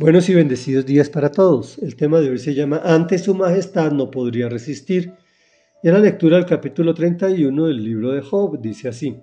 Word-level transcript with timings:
Buenos 0.00 0.30
y 0.30 0.34
bendecidos 0.34 0.86
días 0.86 1.10
para 1.10 1.30
todos. 1.30 1.76
El 1.76 1.94
tema 1.94 2.20
de 2.20 2.30
hoy 2.30 2.38
se 2.38 2.54
llama 2.54 2.80
Ante 2.82 3.18
su 3.18 3.34
majestad 3.34 3.92
no 3.92 4.10
podría 4.10 4.48
resistir. 4.48 5.12
Y 5.82 5.88
en 5.88 5.92
la 5.92 6.00
lectura 6.00 6.38
del 6.38 6.46
capítulo 6.46 6.94
31 6.94 7.66
del 7.66 7.84
libro 7.84 8.12
de 8.12 8.22
Job 8.22 8.58
dice 8.62 8.88
así. 8.88 9.20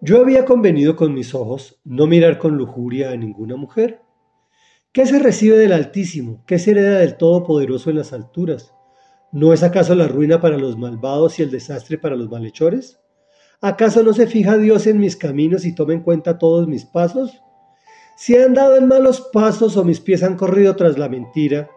Yo 0.00 0.20
había 0.20 0.44
convenido 0.44 0.94
con 0.94 1.12
mis 1.12 1.34
ojos 1.34 1.80
no 1.82 2.06
mirar 2.06 2.38
con 2.38 2.56
lujuria 2.56 3.10
a 3.10 3.16
ninguna 3.16 3.56
mujer. 3.56 4.00
¿Qué 4.92 5.06
se 5.06 5.18
recibe 5.18 5.58
del 5.58 5.72
Altísimo? 5.72 6.44
¿Qué 6.46 6.60
se 6.60 6.70
hereda 6.70 7.00
del 7.00 7.16
Todopoderoso 7.16 7.90
en 7.90 7.96
las 7.96 8.12
alturas? 8.12 8.72
¿No 9.32 9.52
es 9.52 9.64
acaso 9.64 9.96
la 9.96 10.06
ruina 10.06 10.40
para 10.40 10.56
los 10.56 10.78
malvados 10.78 11.40
y 11.40 11.42
el 11.42 11.50
desastre 11.50 11.98
para 11.98 12.14
los 12.14 12.30
malhechores? 12.30 13.00
¿Acaso 13.60 14.04
no 14.04 14.12
se 14.12 14.28
fija 14.28 14.56
Dios 14.56 14.86
en 14.86 15.00
mis 15.00 15.16
caminos 15.16 15.64
y 15.64 15.74
toma 15.74 15.94
en 15.94 16.02
cuenta 16.02 16.38
todos 16.38 16.68
mis 16.68 16.84
pasos? 16.84 17.40
Si 18.16 18.34
he 18.34 18.44
andado 18.44 18.76
en 18.76 18.86
malos 18.86 19.28
pasos 19.32 19.76
o 19.76 19.84
mis 19.84 20.00
pies 20.00 20.22
han 20.22 20.36
corrido 20.36 20.76
tras 20.76 20.98
la 20.98 21.08
mentira, 21.08 21.68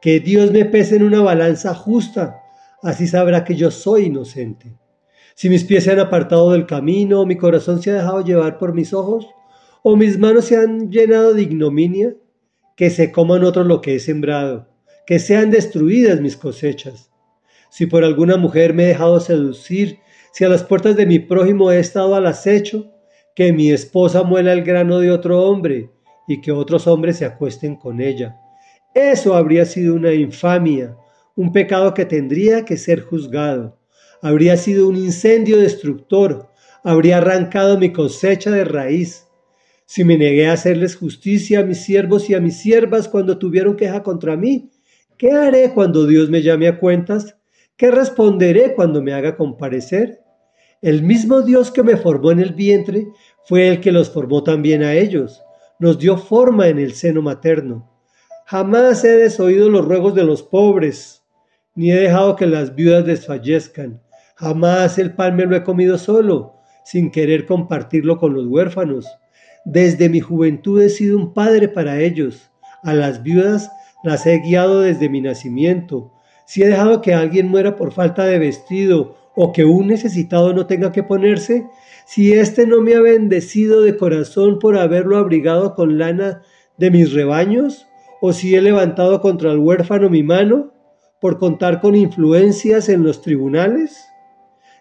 que 0.00 0.20
Dios 0.20 0.52
me 0.52 0.64
pese 0.64 0.96
en 0.96 1.02
una 1.02 1.22
balanza 1.22 1.74
justa, 1.74 2.40
así 2.82 3.06
sabrá 3.08 3.44
que 3.44 3.56
yo 3.56 3.70
soy 3.70 4.04
inocente. 4.04 4.76
Si 5.34 5.48
mis 5.48 5.64
pies 5.64 5.84
se 5.84 5.92
han 5.92 5.98
apartado 5.98 6.52
del 6.52 6.66
camino, 6.66 7.20
o 7.20 7.26
mi 7.26 7.36
corazón 7.36 7.82
se 7.82 7.90
ha 7.90 7.94
dejado 7.94 8.24
llevar 8.24 8.58
por 8.58 8.74
mis 8.74 8.94
ojos, 8.94 9.26
o 9.82 9.96
mis 9.96 10.18
manos 10.18 10.46
se 10.46 10.56
han 10.56 10.90
llenado 10.90 11.34
de 11.34 11.42
ignominia, 11.42 12.14
que 12.76 12.90
se 12.90 13.10
coman 13.10 13.42
otros 13.42 13.66
lo 13.66 13.80
que 13.80 13.96
he 13.96 14.00
sembrado, 14.00 14.68
que 15.06 15.18
sean 15.18 15.50
destruidas 15.50 16.20
mis 16.20 16.36
cosechas. 16.36 17.10
Si 17.70 17.86
por 17.86 18.04
alguna 18.04 18.36
mujer 18.36 18.72
me 18.72 18.84
he 18.84 18.88
dejado 18.88 19.18
seducir, 19.20 19.98
si 20.32 20.44
a 20.44 20.48
las 20.48 20.62
puertas 20.62 20.96
de 20.96 21.06
mi 21.06 21.18
prójimo 21.18 21.72
he 21.72 21.78
estado 21.78 22.14
al 22.14 22.26
acecho, 22.26 22.92
que 23.36 23.52
mi 23.52 23.70
esposa 23.70 24.22
muela 24.22 24.54
el 24.54 24.64
grano 24.64 24.98
de 24.98 25.10
otro 25.10 25.44
hombre 25.44 25.90
y 26.26 26.40
que 26.40 26.52
otros 26.52 26.86
hombres 26.86 27.18
se 27.18 27.26
acuesten 27.26 27.76
con 27.76 28.00
ella. 28.00 28.40
Eso 28.94 29.36
habría 29.36 29.66
sido 29.66 29.94
una 29.94 30.14
infamia, 30.14 30.96
un 31.36 31.52
pecado 31.52 31.92
que 31.92 32.06
tendría 32.06 32.64
que 32.64 32.78
ser 32.78 33.02
juzgado. 33.02 33.78
Habría 34.22 34.56
sido 34.56 34.88
un 34.88 34.96
incendio 34.96 35.58
destructor, 35.58 36.48
habría 36.82 37.18
arrancado 37.18 37.78
mi 37.78 37.92
cosecha 37.92 38.50
de 38.50 38.64
raíz. 38.64 39.26
Si 39.84 40.02
me 40.02 40.16
negué 40.16 40.48
a 40.48 40.54
hacerles 40.54 40.96
justicia 40.96 41.60
a 41.60 41.62
mis 41.62 41.82
siervos 41.82 42.30
y 42.30 42.34
a 42.34 42.40
mis 42.40 42.56
siervas 42.56 43.06
cuando 43.06 43.36
tuvieron 43.36 43.76
queja 43.76 44.02
contra 44.02 44.34
mí, 44.38 44.70
¿qué 45.18 45.32
haré 45.32 45.72
cuando 45.74 46.06
Dios 46.06 46.30
me 46.30 46.40
llame 46.40 46.68
a 46.68 46.78
cuentas? 46.78 47.36
¿Qué 47.76 47.90
responderé 47.90 48.72
cuando 48.72 49.02
me 49.02 49.12
haga 49.12 49.36
comparecer? 49.36 50.25
El 50.82 51.02
mismo 51.02 51.40
Dios 51.40 51.70
que 51.70 51.82
me 51.82 51.96
formó 51.96 52.32
en 52.32 52.40
el 52.40 52.52
vientre 52.52 53.08
fue 53.44 53.68
el 53.68 53.80
que 53.80 53.92
los 53.92 54.10
formó 54.10 54.42
también 54.42 54.82
a 54.82 54.92
ellos. 54.92 55.42
Nos 55.78 55.98
dio 55.98 56.18
forma 56.18 56.68
en 56.68 56.78
el 56.78 56.92
seno 56.92 57.22
materno. 57.22 57.90
Jamás 58.44 59.02
he 59.04 59.16
desoído 59.16 59.70
los 59.70 59.84
ruegos 59.84 60.14
de 60.14 60.24
los 60.24 60.42
pobres, 60.42 61.24
ni 61.74 61.90
he 61.90 61.96
dejado 61.96 62.36
que 62.36 62.46
las 62.46 62.74
viudas 62.74 63.06
desfallezcan. 63.06 64.02
Jamás 64.36 64.98
el 64.98 65.14
pan 65.14 65.34
me 65.34 65.46
lo 65.46 65.56
he 65.56 65.64
comido 65.64 65.96
solo, 65.98 66.56
sin 66.84 67.10
querer 67.10 67.46
compartirlo 67.46 68.18
con 68.18 68.34
los 68.34 68.46
huérfanos. 68.46 69.06
Desde 69.64 70.08
mi 70.08 70.20
juventud 70.20 70.80
he 70.82 70.90
sido 70.90 71.16
un 71.18 71.32
padre 71.32 71.68
para 71.68 72.00
ellos. 72.00 72.50
A 72.82 72.94
las 72.94 73.22
viudas 73.22 73.70
las 74.04 74.26
he 74.26 74.38
guiado 74.38 74.82
desde 74.82 75.08
mi 75.08 75.20
nacimiento. 75.22 76.12
Si 76.46 76.62
he 76.62 76.68
dejado 76.68 77.00
que 77.00 77.14
alguien 77.14 77.48
muera 77.48 77.76
por 77.76 77.92
falta 77.92 78.24
de 78.24 78.38
vestido 78.38 79.16
o 79.36 79.52
que 79.52 79.64
un 79.64 79.86
necesitado 79.86 80.52
no 80.52 80.66
tenga 80.66 80.90
que 80.90 81.02
ponerse, 81.02 81.66
si 82.06 82.32
éste 82.32 82.66
no 82.66 82.80
me 82.80 82.94
ha 82.94 83.00
bendecido 83.00 83.82
de 83.82 83.96
corazón 83.96 84.58
por 84.58 84.76
haberlo 84.78 85.18
abrigado 85.18 85.74
con 85.74 85.98
lana 85.98 86.42
de 86.78 86.90
mis 86.90 87.12
rebaños, 87.12 87.86
o 88.20 88.32
si 88.32 88.54
he 88.56 88.62
levantado 88.62 89.20
contra 89.20 89.52
el 89.52 89.58
huérfano 89.58 90.08
mi 90.08 90.22
mano 90.22 90.72
por 91.20 91.38
contar 91.38 91.80
con 91.80 91.94
influencias 91.94 92.88
en 92.88 93.02
los 93.02 93.20
tribunales, 93.20 94.06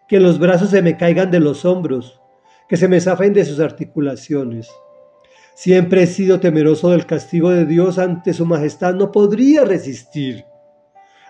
que 0.07 0.19
los 0.19 0.39
brazos 0.39 0.69
se 0.69 0.81
me 0.81 0.95
caigan 0.95 1.31
de 1.31 1.41
los 1.41 1.65
hombros, 1.65 2.21
que 2.69 2.77
se 2.77 2.87
me 2.87 3.01
zafen 3.01 3.33
de 3.33 3.43
sus 3.43 3.59
articulaciones. 3.59 4.69
Siempre 5.53 6.03
he 6.03 6.07
sido 6.07 6.39
temeroso 6.39 6.91
del 6.91 7.05
castigo 7.05 7.49
de 7.49 7.65
Dios 7.65 7.97
ante 7.97 8.33
su 8.33 8.45
majestad, 8.45 8.93
no 8.93 9.11
podría 9.11 9.65
resistir. 9.65 10.45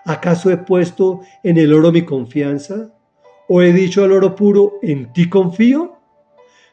¿Acaso 0.04 0.50
he 0.50 0.58
puesto 0.58 1.20
en 1.42 1.58
el 1.58 1.72
oro 1.72 1.90
mi 1.90 2.04
confianza? 2.04 2.92
¿O 3.48 3.62
he 3.62 3.72
dicho 3.72 4.02
al 4.02 4.12
oro 4.12 4.34
puro, 4.34 4.78
en 4.82 5.12
ti 5.12 5.28
confío? 5.28 5.96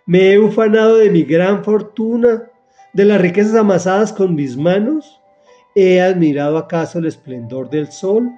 ¿Me 0.08 0.34
he 0.34 0.40
ufanado 0.40 0.98
de 0.98 1.12
mi 1.12 1.24
gran 1.24 1.64
fortuna, 1.64 2.50
de 2.94 3.06
las 3.06 3.22
riquezas 3.22 3.56
amasadas 3.56 4.12
con 4.12 4.34
mis 4.34 4.58
manos? 4.58 5.22
¿He 5.76 6.02
admirado 6.02 6.58
acaso 6.58 7.00
el 7.00 7.06
esplendor 7.06 7.70
del 7.70 7.92
sol 7.92 8.30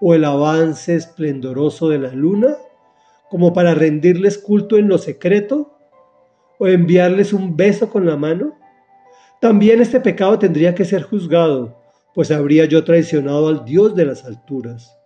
o 0.00 0.14
el 0.14 0.24
avance 0.24 0.94
esplendoroso 0.94 1.88
de 1.88 1.98
la 1.98 2.12
luna, 2.12 2.56
como 3.30 3.52
para 3.52 3.74
rendirles 3.74 4.38
culto 4.38 4.76
en 4.76 4.88
lo 4.88 4.98
secreto 4.98 5.78
o 6.58 6.66
enviarles 6.66 7.32
un 7.32 7.56
beso 7.56 7.88
con 7.88 8.06
la 8.06 8.16
mano? 8.16 8.58
También 9.40 9.80
este 9.80 10.00
pecado 10.00 10.36
tendría 10.36 10.74
que 10.74 10.84
ser 10.84 11.02
juzgado, 11.02 11.80
pues 12.12 12.32
habría 12.32 12.64
yo 12.64 12.82
traicionado 12.82 13.46
al 13.46 13.64
Dios 13.64 13.94
de 13.94 14.04
las 14.04 14.24
alturas. 14.24 14.98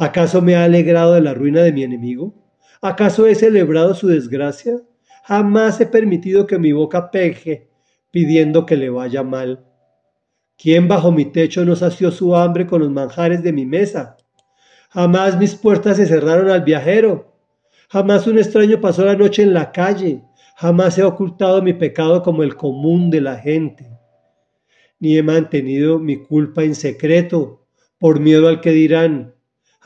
¿Acaso 0.00 0.40
me 0.40 0.54
ha 0.54 0.62
alegrado 0.62 1.14
de 1.14 1.20
la 1.20 1.34
ruina 1.34 1.60
de 1.60 1.72
mi 1.72 1.82
enemigo? 1.82 2.32
¿Acaso 2.80 3.26
he 3.26 3.34
celebrado 3.34 3.94
su 3.94 4.06
desgracia? 4.06 4.80
Jamás 5.24 5.80
he 5.80 5.86
permitido 5.86 6.46
que 6.46 6.56
mi 6.56 6.70
boca 6.70 7.10
peje 7.10 7.68
pidiendo 8.12 8.64
que 8.64 8.76
le 8.76 8.90
vaya 8.90 9.24
mal. 9.24 9.66
¿Quién 10.56 10.86
bajo 10.86 11.10
mi 11.10 11.24
techo 11.24 11.64
no 11.64 11.74
sació 11.74 12.12
su 12.12 12.36
hambre 12.36 12.64
con 12.64 12.80
los 12.80 12.90
manjares 12.90 13.42
de 13.42 13.52
mi 13.52 13.66
mesa? 13.66 14.16
Jamás 14.90 15.36
mis 15.36 15.56
puertas 15.56 15.96
se 15.96 16.06
cerraron 16.06 16.48
al 16.48 16.62
viajero. 16.62 17.34
Jamás 17.88 18.28
un 18.28 18.38
extraño 18.38 18.80
pasó 18.80 19.04
la 19.04 19.16
noche 19.16 19.42
en 19.42 19.52
la 19.52 19.72
calle. 19.72 20.22
Jamás 20.56 20.96
he 20.96 21.02
ocultado 21.02 21.60
mi 21.60 21.72
pecado 21.72 22.22
como 22.22 22.44
el 22.44 22.54
común 22.54 23.10
de 23.10 23.20
la 23.20 23.36
gente. 23.36 23.90
Ni 25.00 25.18
he 25.18 25.24
mantenido 25.24 25.98
mi 25.98 26.22
culpa 26.22 26.62
en 26.62 26.76
secreto 26.76 27.66
por 27.98 28.20
miedo 28.20 28.46
al 28.46 28.60
que 28.60 28.70
dirán. 28.70 29.34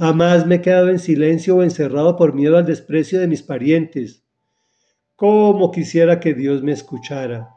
Jamás 0.03 0.45
me 0.49 0.57
he 0.57 0.61
quedado 0.61 0.89
en 0.89 0.99
silencio 0.99 1.55
o 1.55 1.63
encerrado 1.63 2.17
por 2.17 2.35
miedo 2.35 2.59
al 2.59 2.67
desprecio 2.67 3.21
de 3.21 3.29
mis 3.29 3.41
parientes. 3.41 4.25
¿Cómo 5.15 5.71
quisiera 5.71 6.19
que 6.19 6.35
Dios 6.35 6.61
me 6.61 6.73
escuchara? 6.73 7.51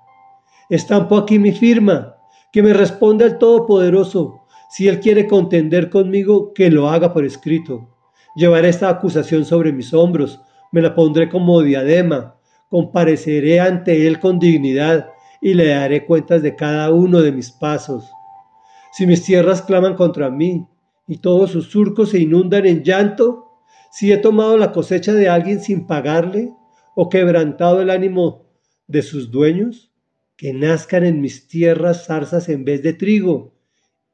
Estampo 0.70 1.18
aquí 1.18 1.40
mi 1.40 1.54
firma, 1.54 2.18
que 2.54 2.62
me 2.62 2.72
responda 2.72 3.26
el 3.26 3.40
Todopoderoso. 3.40 4.44
Si 4.70 4.88
Él 4.88 5.00
quiere 5.00 5.26
contender 5.26 5.90
conmigo, 5.90 6.54
que 6.54 6.70
lo 6.70 6.88
haga 6.88 7.12
por 7.12 7.26
escrito. 7.26 7.90
Llevaré 8.36 8.70
esta 8.70 8.90
acusación 8.90 9.44
sobre 9.44 9.74
mis 9.74 9.92
hombros, 9.92 10.40
me 10.72 10.84
la 10.84 10.94
pondré 10.94 11.30
como 11.30 11.64
diadema, 11.64 12.36
compareceré 12.70 13.60
ante 13.60 14.06
Él 14.06 14.20
con 14.20 14.38
dignidad 14.38 15.10
y 15.42 15.56
le 15.56 15.70
daré 15.70 16.06
cuentas 16.06 16.44
de 16.44 16.56
cada 16.56 16.92
uno 16.94 17.24
de 17.24 17.32
mis 17.32 17.50
pasos. 17.50 18.08
Si 18.92 19.08
mis 19.08 19.24
tierras 19.24 19.64
claman 19.64 19.96
contra 19.96 20.30
mí, 20.30 20.68
y 21.08 21.18
todos 21.18 21.52
sus 21.52 21.68
surcos 21.70 22.10
se 22.10 22.20
inundan 22.20 22.66
en 22.66 22.84
llanto? 22.84 23.62
Si 23.92 24.12
he 24.12 24.18
tomado 24.18 24.58
la 24.58 24.72
cosecha 24.72 25.14
de 25.14 25.30
alguien 25.30 25.62
sin 25.62 25.88
pagarle 25.88 26.52
o 26.96 27.10
quebrantado 27.10 27.82
el 27.82 27.90
ánimo 27.90 28.46
de 28.88 29.02
sus 29.02 29.32
dueños, 29.32 29.92
que 30.36 30.54
nazcan 30.54 31.06
en 31.06 31.22
mis 31.22 31.48
tierras 31.48 32.06
zarzas 32.06 32.50
en 32.50 32.66
vez 32.66 32.84
de 32.84 32.94
trigo 32.94 33.56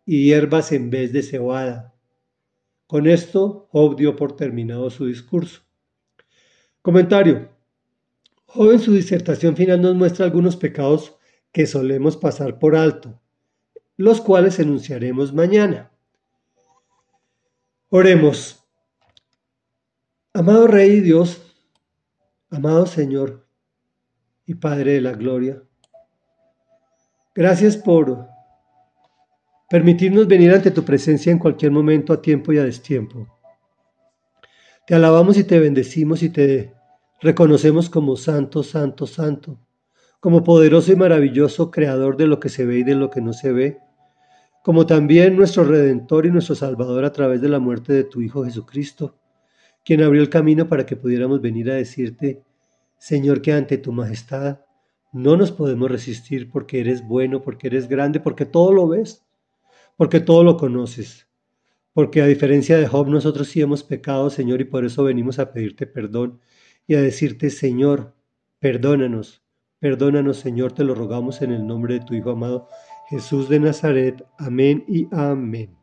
y 0.05 0.25
hierbas 0.25 0.71
en 0.71 0.89
vez 0.89 1.11
de 1.13 1.23
cebada. 1.23 1.95
Con 2.87 3.07
esto, 3.07 3.67
Job 3.71 3.95
dio 3.95 4.15
por 4.15 4.35
terminado 4.35 4.89
su 4.89 5.05
discurso. 5.05 5.61
Comentario. 6.81 7.49
Job 8.45 8.71
en 8.71 8.79
su 8.79 8.93
disertación 8.93 9.55
final 9.55 9.81
nos 9.81 9.95
muestra 9.95 10.25
algunos 10.25 10.57
pecados 10.57 11.15
que 11.51 11.65
solemos 11.65 12.17
pasar 12.17 12.59
por 12.59 12.75
alto, 12.75 13.21
los 13.97 14.21
cuales 14.21 14.59
enunciaremos 14.59 15.33
mañana. 15.33 15.90
Oremos. 17.93 18.65
Amado 20.33 20.65
Rey 20.65 21.01
Dios, 21.01 21.41
amado 22.49 22.85
Señor 22.85 23.45
y 24.45 24.55
Padre 24.55 24.93
de 24.93 25.01
la 25.01 25.11
Gloria, 25.11 25.61
gracias 27.35 27.75
por 27.75 28.29
permitirnos 29.69 30.25
venir 30.25 30.53
ante 30.53 30.71
tu 30.71 30.85
presencia 30.85 31.33
en 31.33 31.37
cualquier 31.37 31.73
momento, 31.73 32.13
a 32.13 32.21
tiempo 32.21 32.53
y 32.53 32.59
a 32.59 32.63
destiempo. 32.63 33.27
Te 34.87 34.95
alabamos 34.95 35.35
y 35.35 35.43
te 35.43 35.59
bendecimos 35.59 36.23
y 36.23 36.29
te 36.29 36.73
reconocemos 37.19 37.89
como 37.89 38.15
santo, 38.15 38.63
santo, 38.63 39.05
santo, 39.05 39.59
como 40.21 40.45
poderoso 40.45 40.93
y 40.93 40.95
maravilloso 40.95 41.69
creador 41.69 42.15
de 42.15 42.27
lo 42.27 42.39
que 42.39 42.47
se 42.47 42.65
ve 42.65 42.77
y 42.77 42.83
de 42.83 42.95
lo 42.95 43.09
que 43.09 43.19
no 43.19 43.33
se 43.33 43.51
ve 43.51 43.81
como 44.63 44.85
también 44.85 45.35
nuestro 45.35 45.63
Redentor 45.63 46.25
y 46.25 46.31
nuestro 46.31 46.55
Salvador 46.55 47.05
a 47.05 47.11
través 47.11 47.41
de 47.41 47.49
la 47.49 47.59
muerte 47.59 47.93
de 47.93 48.03
tu 48.03 48.21
Hijo 48.21 48.43
Jesucristo, 48.45 49.17
quien 49.83 50.03
abrió 50.03 50.21
el 50.21 50.29
camino 50.29 50.67
para 50.67 50.85
que 50.85 50.95
pudiéramos 50.95 51.41
venir 51.41 51.71
a 51.71 51.75
decirte, 51.75 52.43
Señor, 52.97 53.41
que 53.41 53.53
ante 53.53 53.77
tu 53.77 53.91
majestad 53.91 54.59
no 55.11 55.35
nos 55.35 55.51
podemos 55.51 55.89
resistir 55.89 56.49
porque 56.49 56.79
eres 56.79 57.05
bueno, 57.05 57.41
porque 57.41 57.67
eres 57.67 57.87
grande, 57.87 58.19
porque 58.19 58.45
todo 58.45 58.71
lo 58.71 58.87
ves, 58.87 59.25
porque 59.97 60.19
todo 60.19 60.43
lo 60.43 60.57
conoces. 60.57 61.27
Porque 61.93 62.21
a 62.21 62.27
diferencia 62.27 62.77
de 62.77 62.87
Job, 62.87 63.09
nosotros 63.09 63.49
sí 63.49 63.59
hemos 63.61 63.83
pecado, 63.83 64.29
Señor, 64.29 64.61
y 64.61 64.65
por 64.65 64.85
eso 64.85 65.03
venimos 65.03 65.39
a 65.39 65.51
pedirte 65.51 65.87
perdón 65.87 66.39
y 66.87 66.95
a 66.95 67.01
decirte, 67.01 67.49
Señor, 67.49 68.15
perdónanos, 68.59 69.43
perdónanos, 69.79 70.37
Señor, 70.37 70.71
te 70.71 70.83
lo 70.83 70.95
rogamos 70.95 71.41
en 71.41 71.51
el 71.51 71.67
nombre 71.67 71.95
de 71.95 72.05
tu 72.05 72.13
Hijo 72.13 72.31
amado, 72.31 72.67
Jesús 73.11 73.49
de 73.49 73.59
Nazaret. 73.59 74.25
Amén 74.37 74.85
y 74.87 75.05
amén. 75.11 75.80